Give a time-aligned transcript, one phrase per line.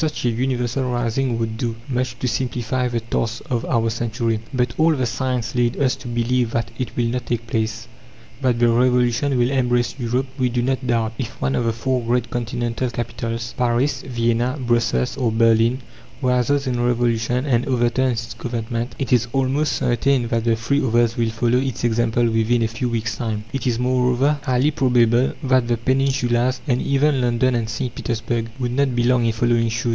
[0.00, 4.40] Such a universal rising would do much to simplify the task of our century.
[4.54, 7.86] But all the signs lead us to believe that it will not take place.
[8.40, 11.12] That the Revolution will embrace Europe we do not doubt.
[11.18, 15.82] If one of the four great continental capitals Paris, Vienna, Brussels, or Berlin
[16.22, 21.16] rises in revolution and overturns its Government, it is almost certain that the three others
[21.18, 23.44] will follow its example within a few weeks' time.
[23.52, 27.94] It is, moreover, highly probable that the Peninsulas and even London and St.
[27.94, 29.88] Petersburg would not be long in following suit.